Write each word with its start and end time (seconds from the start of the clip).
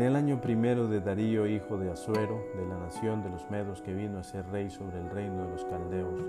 En 0.00 0.06
el 0.06 0.16
año 0.16 0.40
primero 0.40 0.88
de 0.88 1.02
Darío, 1.02 1.46
hijo 1.46 1.76
de 1.76 1.90
Asuero, 1.90 2.42
de 2.56 2.66
la 2.66 2.78
nación 2.78 3.22
de 3.22 3.28
los 3.28 3.50
Medos, 3.50 3.82
que 3.82 3.92
vino 3.92 4.18
a 4.18 4.22
ser 4.22 4.46
rey 4.46 4.70
sobre 4.70 4.98
el 4.98 5.10
reino 5.10 5.44
de 5.44 5.50
los 5.50 5.66
caldeos, 5.66 6.22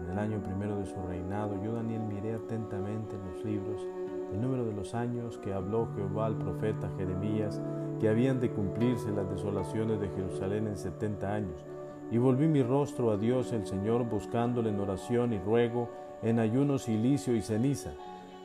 en 0.00 0.12
el 0.12 0.16
año 0.16 0.40
primero 0.40 0.78
de 0.78 0.86
su 0.86 0.94
reinado, 1.08 1.60
yo 1.60 1.72
Daniel 1.72 2.02
miré 2.02 2.34
atentamente 2.34 3.16
en 3.16 3.32
los 3.32 3.44
libros 3.44 3.84
el 4.32 4.40
número 4.40 4.64
de 4.64 4.74
los 4.74 4.94
años 4.94 5.38
que 5.38 5.52
habló 5.52 5.88
Jehová 5.96 6.26
al 6.26 6.36
profeta 6.36 6.88
Jeremías, 6.96 7.60
que 7.98 8.08
habían 8.08 8.38
de 8.38 8.52
cumplirse 8.52 9.10
las 9.10 9.28
desolaciones 9.28 10.00
de 10.00 10.08
Jerusalén 10.10 10.68
en 10.68 10.76
setenta 10.76 11.34
años. 11.34 11.66
Y 12.12 12.18
volví 12.18 12.46
mi 12.46 12.62
rostro 12.62 13.10
a 13.10 13.16
Dios 13.16 13.52
el 13.52 13.66
Señor, 13.66 14.08
buscándole 14.08 14.70
en 14.70 14.78
oración 14.78 15.32
y 15.32 15.40
ruego, 15.40 15.90
en 16.22 16.38
ayuno, 16.38 16.78
silicio 16.78 17.34
y 17.34 17.42
ceniza. 17.42 17.90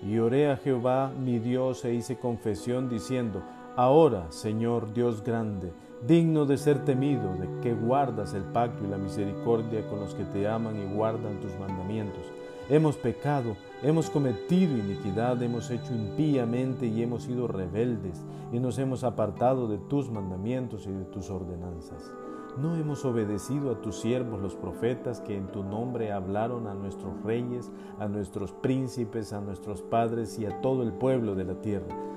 Y 0.02 0.18
oré 0.18 0.50
a 0.50 0.58
Jehová 0.58 1.12
mi 1.16 1.38
Dios 1.38 1.86
e 1.86 1.94
hice 1.94 2.18
confesión 2.18 2.90
diciendo, 2.90 3.44
Ahora, 3.78 4.32
Señor 4.32 4.94
Dios 4.94 5.22
grande, 5.22 5.74
digno 6.08 6.46
de 6.46 6.58
ser 6.58 6.86
temido, 6.86 7.34
de 7.34 7.60
que 7.60 7.74
guardas 7.74 8.34
el 8.34 8.44
pacto 8.44 8.86
y 8.86 8.88
la 8.88 8.98
misericordia 8.98 9.86
con 9.90 10.00
los 10.00 10.16
que 10.16 10.24
te 10.24 10.48
aman 10.48 10.78
y 10.80 10.96
guardan 10.96 11.42
tus 11.42 11.52
mandamientos. 11.60 12.24
Hemos 12.70 12.96
pecado, 12.96 13.58
hemos 13.84 14.10
cometido 14.10 14.78
iniquidad, 14.78 15.44
hemos 15.44 15.70
hecho 15.72 15.94
impíamente 15.94 16.88
y 16.88 17.04
hemos 17.04 17.24
sido 17.24 17.50
rebeldes 17.50 18.24
y 18.54 18.60
nos 18.62 18.80
hemos 18.80 19.04
apartado 19.04 19.68
de 19.68 19.78
tus 19.78 20.10
mandamientos 20.10 20.88
y 20.88 20.94
de 20.94 21.04
tus 21.04 21.30
ordenanzas. 21.30 22.14
No 22.58 22.78
hemos 22.78 23.04
obedecido 23.04 23.72
a 23.72 23.82
tus 23.82 24.00
siervos 24.00 24.42
los 24.42 24.56
profetas 24.56 25.20
que 25.20 25.36
en 25.36 25.48
tu 25.48 25.66
nombre 25.66 26.14
hablaron 26.14 26.68
a 26.68 26.74
nuestros 26.74 27.22
reyes, 27.24 27.70
a 28.00 28.08
nuestros 28.08 28.54
príncipes, 28.54 29.34
a 29.34 29.42
nuestros 29.42 29.82
padres 29.82 30.40
y 30.40 30.46
a 30.46 30.62
todo 30.62 30.82
el 30.82 30.94
pueblo 30.94 31.36
de 31.36 31.44
la 31.44 31.56
tierra 31.56 32.15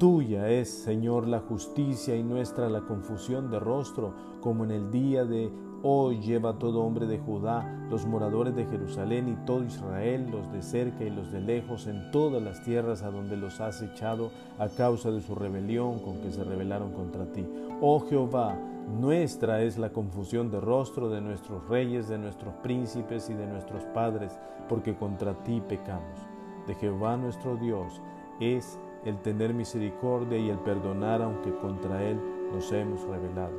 Tuya 0.00 0.48
es, 0.48 0.70
Señor, 0.70 1.28
la 1.28 1.40
justicia 1.40 2.16
y 2.16 2.22
nuestra 2.22 2.70
la 2.70 2.80
confusión 2.80 3.50
de 3.50 3.60
rostro, 3.60 4.14
como 4.40 4.64
en 4.64 4.70
el 4.70 4.90
día 4.90 5.26
de 5.26 5.52
hoy 5.82 6.20
lleva 6.20 6.58
todo 6.58 6.80
hombre 6.80 7.06
de 7.06 7.18
Judá, 7.18 7.86
los 7.90 8.06
moradores 8.06 8.56
de 8.56 8.64
Jerusalén 8.64 9.28
y 9.28 9.44
todo 9.44 9.62
Israel, 9.62 10.30
los 10.30 10.50
de 10.52 10.62
cerca 10.62 11.04
y 11.04 11.10
los 11.10 11.30
de 11.30 11.42
lejos, 11.42 11.86
en 11.86 12.10
todas 12.12 12.42
las 12.42 12.64
tierras 12.64 13.02
a 13.02 13.10
donde 13.10 13.36
los 13.36 13.60
has 13.60 13.82
echado 13.82 14.30
a 14.58 14.70
causa 14.70 15.10
de 15.10 15.20
su 15.20 15.34
rebelión 15.34 15.98
con 15.98 16.22
que 16.22 16.32
se 16.32 16.44
rebelaron 16.44 16.92
contra 16.92 17.30
ti. 17.30 17.46
Oh 17.82 18.00
Jehová, 18.00 18.58
nuestra 18.98 19.60
es 19.60 19.76
la 19.76 19.90
confusión 19.90 20.50
de 20.50 20.60
rostro 20.60 21.10
de 21.10 21.20
nuestros 21.20 21.68
reyes, 21.68 22.08
de 22.08 22.16
nuestros 22.16 22.54
príncipes 22.62 23.28
y 23.28 23.34
de 23.34 23.46
nuestros 23.46 23.84
padres, 23.92 24.32
porque 24.66 24.96
contra 24.96 25.34
ti 25.44 25.60
pecamos. 25.68 26.18
De 26.66 26.74
Jehová 26.74 27.18
nuestro 27.18 27.56
Dios 27.56 28.00
es 28.40 28.78
el 29.04 29.20
tener 29.22 29.54
misericordia 29.54 30.38
y 30.38 30.50
el 30.50 30.58
perdonar 30.58 31.22
aunque 31.22 31.54
contra 31.56 32.02
Él 32.02 32.20
nos 32.52 32.70
hemos 32.72 33.02
rebelado. 33.02 33.56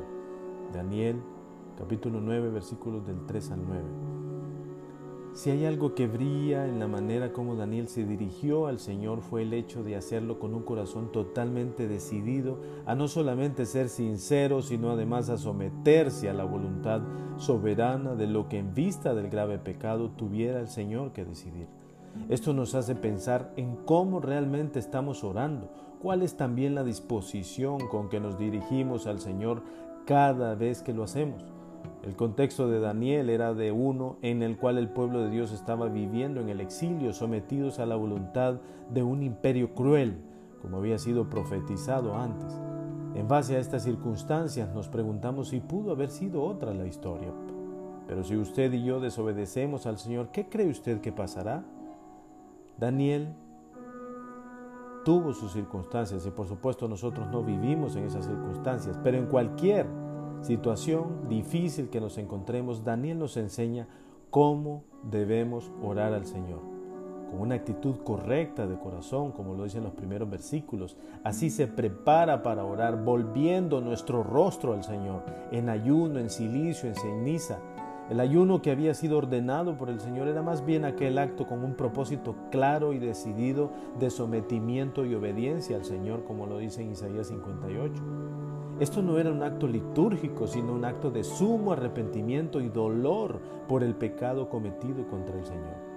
Daniel 0.72 1.20
capítulo 1.76 2.20
9 2.20 2.50
versículos 2.50 3.06
del 3.06 3.26
3 3.26 3.50
al 3.50 3.66
9. 3.66 3.82
Si 5.34 5.48
hay 5.48 5.64
algo 5.64 5.94
que 5.94 6.06
brilla 6.06 6.66
en 6.66 6.78
la 6.78 6.86
manera 6.86 7.32
como 7.32 7.56
Daniel 7.56 7.88
se 7.88 8.04
dirigió 8.04 8.66
al 8.66 8.78
Señor 8.78 9.22
fue 9.22 9.42
el 9.42 9.54
hecho 9.54 9.82
de 9.82 9.96
hacerlo 9.96 10.38
con 10.38 10.54
un 10.54 10.62
corazón 10.62 11.10
totalmente 11.10 11.88
decidido 11.88 12.58
a 12.84 12.94
no 12.94 13.08
solamente 13.08 13.64
ser 13.64 13.88
sincero, 13.88 14.60
sino 14.60 14.90
además 14.90 15.30
a 15.30 15.38
someterse 15.38 16.28
a 16.28 16.34
la 16.34 16.44
voluntad 16.44 17.00
soberana 17.38 18.14
de 18.14 18.26
lo 18.26 18.48
que 18.50 18.58
en 18.58 18.74
vista 18.74 19.14
del 19.14 19.30
grave 19.30 19.58
pecado 19.58 20.10
tuviera 20.10 20.60
el 20.60 20.68
Señor 20.68 21.12
que 21.12 21.24
decidir. 21.24 21.66
Esto 22.32 22.54
nos 22.54 22.74
hace 22.74 22.94
pensar 22.94 23.52
en 23.56 23.76
cómo 23.84 24.18
realmente 24.18 24.78
estamos 24.78 25.22
orando, 25.22 25.68
cuál 26.00 26.22
es 26.22 26.34
también 26.34 26.74
la 26.74 26.82
disposición 26.82 27.86
con 27.88 28.08
que 28.08 28.20
nos 28.20 28.38
dirigimos 28.38 29.06
al 29.06 29.20
Señor 29.20 29.62
cada 30.06 30.54
vez 30.54 30.80
que 30.80 30.94
lo 30.94 31.02
hacemos. 31.02 31.44
El 32.02 32.16
contexto 32.16 32.68
de 32.68 32.80
Daniel 32.80 33.28
era 33.28 33.52
de 33.52 33.70
uno 33.70 34.16
en 34.22 34.42
el 34.42 34.56
cual 34.56 34.78
el 34.78 34.88
pueblo 34.88 35.20
de 35.20 35.28
Dios 35.28 35.52
estaba 35.52 35.90
viviendo 35.90 36.40
en 36.40 36.48
el 36.48 36.62
exilio, 36.62 37.12
sometidos 37.12 37.78
a 37.78 37.84
la 37.84 37.96
voluntad 37.96 38.60
de 38.88 39.02
un 39.02 39.22
imperio 39.22 39.74
cruel, 39.74 40.16
como 40.62 40.78
había 40.78 40.96
sido 40.96 41.28
profetizado 41.28 42.16
antes. 42.16 42.58
En 43.14 43.28
base 43.28 43.56
a 43.56 43.60
estas 43.60 43.82
circunstancias 43.82 44.74
nos 44.74 44.88
preguntamos 44.88 45.48
si 45.48 45.60
pudo 45.60 45.92
haber 45.92 46.08
sido 46.08 46.42
otra 46.44 46.72
la 46.72 46.86
historia. 46.86 47.28
Pero 48.06 48.24
si 48.24 48.38
usted 48.38 48.72
y 48.72 48.84
yo 48.84 49.00
desobedecemos 49.00 49.84
al 49.84 49.98
Señor, 49.98 50.30
¿qué 50.32 50.48
cree 50.48 50.70
usted 50.70 51.02
que 51.02 51.12
pasará? 51.12 51.62
Daniel 52.82 53.28
tuvo 55.04 55.32
sus 55.32 55.52
circunstancias 55.52 56.26
y 56.26 56.32
por 56.32 56.48
supuesto 56.48 56.88
nosotros 56.88 57.28
no 57.30 57.44
vivimos 57.44 57.94
en 57.94 58.02
esas 58.02 58.26
circunstancias, 58.26 58.98
pero 59.04 59.18
en 59.18 59.26
cualquier 59.26 59.86
situación 60.40 61.28
difícil 61.28 61.90
que 61.90 62.00
nos 62.00 62.18
encontremos, 62.18 62.82
Daniel 62.82 63.20
nos 63.20 63.36
enseña 63.36 63.86
cómo 64.30 64.82
debemos 65.04 65.70
orar 65.80 66.12
al 66.12 66.26
Señor, 66.26 66.58
con 67.30 67.42
una 67.42 67.54
actitud 67.54 67.98
correcta 67.98 68.66
de 68.66 68.76
corazón, 68.76 69.30
como 69.30 69.54
lo 69.54 69.62
dicen 69.62 69.84
los 69.84 69.92
primeros 69.92 70.28
versículos. 70.28 70.96
Así 71.22 71.50
se 71.50 71.68
prepara 71.68 72.42
para 72.42 72.64
orar, 72.64 73.04
volviendo 73.04 73.80
nuestro 73.80 74.24
rostro 74.24 74.72
al 74.72 74.82
Señor, 74.82 75.22
en 75.52 75.68
ayuno, 75.68 76.18
en 76.18 76.30
silicio, 76.30 76.88
en 76.88 76.96
ceniza, 76.96 77.60
el 78.12 78.20
ayuno 78.20 78.60
que 78.60 78.70
había 78.70 78.92
sido 78.92 79.16
ordenado 79.16 79.78
por 79.78 79.88
el 79.88 79.98
Señor 79.98 80.28
era 80.28 80.42
más 80.42 80.66
bien 80.66 80.84
aquel 80.84 81.16
acto 81.16 81.46
con 81.46 81.64
un 81.64 81.72
propósito 81.72 82.36
claro 82.50 82.92
y 82.92 82.98
decidido 82.98 83.70
de 83.98 84.10
sometimiento 84.10 85.06
y 85.06 85.14
obediencia 85.14 85.76
al 85.76 85.86
Señor, 85.86 86.22
como 86.24 86.44
lo 86.46 86.58
dice 86.58 86.82
en 86.82 86.92
Isaías 86.92 87.28
58. 87.28 88.02
Esto 88.80 89.00
no 89.00 89.18
era 89.18 89.32
un 89.32 89.42
acto 89.42 89.66
litúrgico, 89.66 90.46
sino 90.46 90.74
un 90.74 90.84
acto 90.84 91.10
de 91.10 91.24
sumo 91.24 91.72
arrepentimiento 91.72 92.60
y 92.60 92.68
dolor 92.68 93.40
por 93.66 93.82
el 93.82 93.94
pecado 93.94 94.50
cometido 94.50 95.08
contra 95.08 95.38
el 95.38 95.46
Señor. 95.46 95.91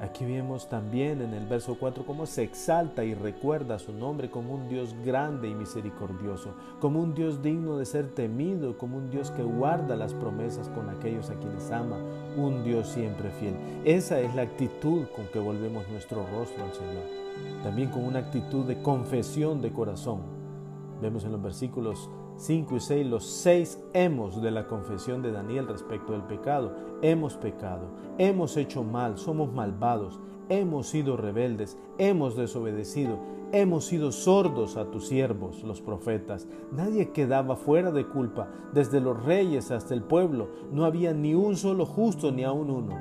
Aquí 0.00 0.24
vemos 0.24 0.66
también 0.66 1.20
en 1.20 1.34
el 1.34 1.46
verso 1.46 1.76
4 1.78 2.06
cómo 2.06 2.24
se 2.24 2.42
exalta 2.42 3.04
y 3.04 3.12
recuerda 3.12 3.78
su 3.78 3.92
nombre 3.92 4.30
como 4.30 4.54
un 4.54 4.66
Dios 4.66 4.94
grande 5.04 5.46
y 5.50 5.54
misericordioso, 5.54 6.54
como 6.80 7.00
un 7.00 7.12
Dios 7.12 7.42
digno 7.42 7.76
de 7.76 7.84
ser 7.84 8.14
temido, 8.14 8.78
como 8.78 8.96
un 8.96 9.10
Dios 9.10 9.30
que 9.30 9.42
guarda 9.42 9.96
las 9.96 10.14
promesas 10.14 10.70
con 10.70 10.88
aquellos 10.88 11.28
a 11.28 11.34
quienes 11.34 11.70
ama, 11.70 11.98
un 12.34 12.64
Dios 12.64 12.88
siempre 12.88 13.30
fiel. 13.30 13.54
Esa 13.84 14.20
es 14.20 14.34
la 14.34 14.42
actitud 14.42 15.04
con 15.14 15.26
que 15.26 15.38
volvemos 15.38 15.86
nuestro 15.90 16.26
rostro 16.32 16.64
al 16.64 16.72
Señor. 16.72 17.62
También 17.62 17.90
con 17.90 18.02
una 18.02 18.20
actitud 18.20 18.64
de 18.64 18.80
confesión 18.80 19.60
de 19.60 19.70
corazón. 19.70 20.20
Vemos 21.02 21.24
en 21.24 21.32
los 21.32 21.42
versículos 21.42 22.08
5 22.40 22.76
y 22.76 22.80
6, 22.80 23.06
los 23.06 23.26
seis 23.26 23.78
hemos 23.92 24.40
de 24.40 24.50
la 24.50 24.66
confesión 24.66 25.20
de 25.20 25.30
Daniel 25.30 25.68
respecto 25.68 26.12
del 26.12 26.22
pecado. 26.22 26.74
Hemos 27.02 27.34
pecado, 27.36 27.90
hemos 28.16 28.56
hecho 28.56 28.82
mal, 28.82 29.18
somos 29.18 29.52
malvados, 29.52 30.18
hemos 30.48 30.86
sido 30.88 31.18
rebeldes, 31.18 31.76
hemos 31.98 32.38
desobedecido, 32.38 33.18
hemos 33.52 33.84
sido 33.84 34.10
sordos 34.10 34.78
a 34.78 34.90
tus 34.90 35.08
siervos, 35.08 35.62
los 35.64 35.82
profetas. 35.82 36.48
Nadie 36.72 37.10
quedaba 37.10 37.56
fuera 37.56 37.90
de 37.90 38.06
culpa, 38.06 38.48
desde 38.72 39.02
los 39.02 39.22
reyes 39.22 39.70
hasta 39.70 39.92
el 39.92 40.02
pueblo. 40.02 40.48
No 40.72 40.86
había 40.86 41.12
ni 41.12 41.34
un 41.34 41.56
solo 41.56 41.84
justo, 41.84 42.32
ni 42.32 42.44
aun 42.44 42.70
uno. 42.70 42.98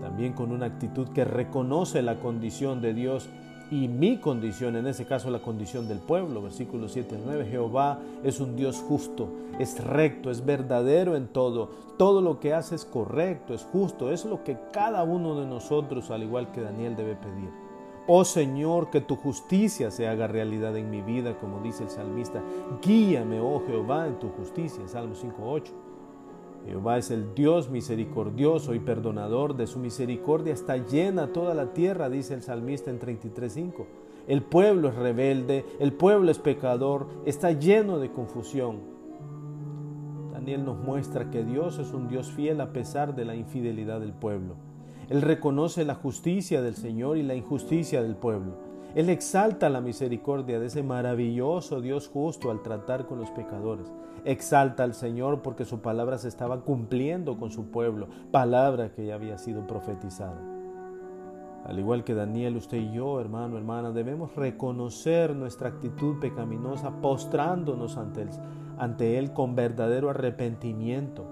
También 0.00 0.34
con 0.34 0.52
una 0.52 0.66
actitud 0.66 1.08
que 1.08 1.24
reconoce 1.24 2.00
la 2.00 2.20
condición 2.20 2.80
de 2.80 2.94
Dios 2.94 3.28
y 3.70 3.88
mi 3.88 4.18
condición, 4.18 4.76
en 4.76 4.86
ese 4.86 5.06
caso 5.06 5.30
la 5.30 5.40
condición 5.40 5.88
del 5.88 5.98
pueblo, 5.98 6.42
versículo 6.42 6.88
7 6.88 7.16
al 7.16 7.22
9, 7.24 7.46
Jehová 7.46 7.98
es 8.22 8.40
un 8.40 8.56
Dios 8.56 8.82
justo, 8.86 9.28
es 9.58 9.82
recto, 9.82 10.30
es 10.30 10.44
verdadero 10.44 11.16
en 11.16 11.28
todo, 11.28 11.70
todo 11.96 12.20
lo 12.20 12.40
que 12.40 12.52
hace 12.52 12.74
es 12.74 12.84
correcto, 12.84 13.54
es 13.54 13.64
justo, 13.64 14.12
es 14.12 14.24
lo 14.24 14.44
que 14.44 14.58
cada 14.72 15.02
uno 15.02 15.40
de 15.40 15.46
nosotros, 15.46 16.10
al 16.10 16.22
igual 16.22 16.52
que 16.52 16.60
Daniel, 16.60 16.96
debe 16.96 17.16
pedir. 17.16 17.50
Oh 18.06 18.24
Señor, 18.24 18.90
que 18.90 19.00
tu 19.00 19.16
justicia 19.16 19.90
se 19.90 20.06
haga 20.06 20.26
realidad 20.26 20.76
en 20.76 20.90
mi 20.90 21.00
vida, 21.00 21.38
como 21.38 21.60
dice 21.60 21.84
el 21.84 21.90
salmista, 21.90 22.42
guíame, 22.82 23.40
oh 23.40 23.62
Jehová, 23.66 24.06
en 24.06 24.18
tu 24.18 24.28
justicia, 24.28 24.86
Salmo 24.86 25.14
5.8. 25.14 25.93
Jehová 26.66 26.96
es 26.96 27.10
el 27.10 27.34
Dios 27.34 27.68
misericordioso 27.68 28.74
y 28.74 28.78
perdonador, 28.78 29.56
de 29.56 29.66
su 29.66 29.78
misericordia 29.78 30.54
está 30.54 30.78
llena 30.78 31.32
toda 31.32 31.54
la 31.54 31.74
tierra, 31.74 32.08
dice 32.08 32.34
el 32.34 32.42
salmista 32.42 32.90
en 32.90 33.00
33.5. 33.00 33.84
El 34.26 34.42
pueblo 34.42 34.88
es 34.88 34.94
rebelde, 34.94 35.66
el 35.78 35.92
pueblo 35.92 36.30
es 36.30 36.38
pecador, 36.38 37.08
está 37.26 37.52
lleno 37.52 37.98
de 37.98 38.10
confusión. 38.10 38.78
Daniel 40.32 40.64
nos 40.64 40.78
muestra 40.78 41.30
que 41.30 41.44
Dios 41.44 41.78
es 41.78 41.92
un 41.92 42.08
Dios 42.08 42.32
fiel 42.32 42.60
a 42.60 42.72
pesar 42.72 43.14
de 43.14 43.26
la 43.26 43.34
infidelidad 43.34 44.00
del 44.00 44.14
pueblo. 44.14 44.56
Él 45.10 45.20
reconoce 45.20 45.84
la 45.84 45.94
justicia 45.94 46.62
del 46.62 46.76
Señor 46.76 47.18
y 47.18 47.22
la 47.22 47.34
injusticia 47.34 48.02
del 48.02 48.16
pueblo. 48.16 48.73
Él 48.94 49.08
exalta 49.10 49.68
la 49.70 49.80
misericordia 49.80 50.60
de 50.60 50.66
ese 50.66 50.84
maravilloso 50.84 51.80
Dios 51.80 52.08
justo 52.08 52.52
al 52.52 52.62
tratar 52.62 53.06
con 53.06 53.18
los 53.18 53.30
pecadores. 53.32 53.92
Exalta 54.24 54.84
al 54.84 54.94
Señor 54.94 55.42
porque 55.42 55.64
su 55.64 55.80
palabra 55.80 56.16
se 56.18 56.28
estaba 56.28 56.60
cumpliendo 56.60 57.36
con 57.36 57.50
su 57.50 57.70
pueblo, 57.70 58.06
palabra 58.30 58.92
que 58.92 59.06
ya 59.06 59.16
había 59.16 59.36
sido 59.36 59.66
profetizada. 59.66 60.40
Al 61.64 61.78
igual 61.78 62.04
que 62.04 62.14
Daniel, 62.14 62.56
usted 62.56 62.76
y 62.76 62.92
yo, 62.92 63.20
hermano, 63.20 63.56
hermana, 63.56 63.90
debemos 63.90 64.36
reconocer 64.36 65.34
nuestra 65.34 65.70
actitud 65.70 66.20
pecaminosa 66.20 66.90
postrándonos 67.00 67.96
ante 67.96 68.22
él, 68.22 68.30
ante 68.78 69.18
él 69.18 69.32
con 69.32 69.56
verdadero 69.56 70.10
arrepentimiento, 70.10 71.24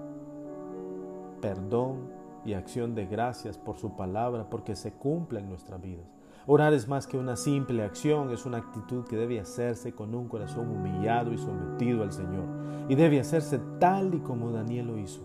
perdón 1.39 2.09
y 2.43 2.53
acción 2.53 2.93
de 2.93 3.05
gracias 3.05 3.57
por 3.57 3.77
su 3.77 3.95
palabra, 3.95 4.49
porque 4.49 4.75
se 4.75 4.91
cumpla 4.91 5.39
en 5.39 5.49
nuestras 5.49 5.79
vidas. 5.79 6.07
Orar 6.45 6.73
es 6.73 6.89
más 6.89 7.07
que 7.07 7.17
una 7.17 7.37
simple 7.37 7.83
acción, 7.83 8.31
es 8.31 8.45
una 8.45 8.57
actitud 8.57 9.05
que 9.05 9.15
debe 9.15 9.39
hacerse 9.39 9.93
con 9.93 10.13
un 10.13 10.27
corazón 10.27 10.69
humillado 10.69 11.31
y 11.31 11.37
sometido 11.37 12.03
al 12.03 12.11
Señor. 12.11 12.45
Y 12.89 12.95
debe 12.95 13.21
hacerse 13.21 13.59
tal 13.79 14.13
y 14.13 14.19
como 14.19 14.51
Daniel 14.51 14.87
lo 14.87 14.97
hizo. 14.97 15.21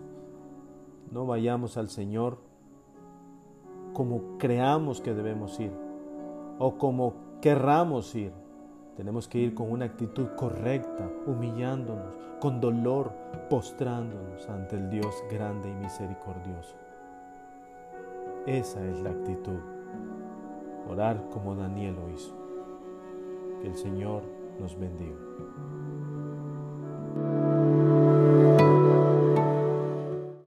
No 1.10 1.26
vayamos 1.26 1.76
al 1.76 1.88
Señor 1.88 2.38
como 3.94 4.38
creamos 4.38 5.00
que 5.00 5.12
debemos 5.12 5.58
ir 5.58 5.72
o 6.58 6.78
como 6.78 7.14
querramos 7.40 8.14
ir. 8.14 8.32
Tenemos 8.96 9.26
que 9.26 9.38
ir 9.38 9.54
con 9.54 9.72
una 9.72 9.86
actitud 9.86 10.28
correcta, 10.36 11.08
humillándonos, 11.26 12.14
con 12.40 12.60
dolor, 12.60 13.12
postrándonos 13.48 14.48
ante 14.48 14.76
el 14.76 14.90
Dios 14.90 15.24
grande 15.30 15.68
y 15.68 15.74
misericordioso. 15.74 16.76
Esa 18.46 18.84
es 18.84 19.00
la 19.00 19.10
actitud. 19.10 19.77
Orar 20.88 21.28
como 21.30 21.54
Daniel 21.54 21.96
lo 21.96 22.10
hizo. 22.10 22.34
Que 23.60 23.68
el 23.68 23.76
Señor 23.76 24.22
nos 24.58 24.78
bendiga. 24.78 25.16